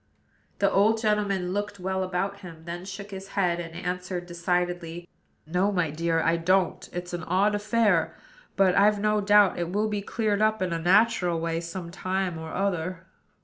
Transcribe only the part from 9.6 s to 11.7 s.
will be cleared up in a natural way